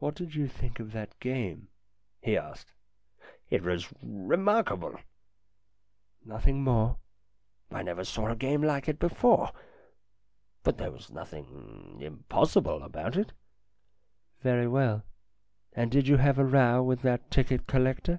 [0.00, 1.68] "What did you think of that game?"
[2.20, 2.72] he asked."
[3.54, 4.98] It Was remarkable.""
[6.24, 6.98] Nothing more?""
[7.70, 9.52] I never saw a game like it before.
[10.64, 13.34] But there was nothing impossible about it."
[14.40, 15.04] "Very well.
[15.74, 18.18] And did you have a row with that ticket collector?"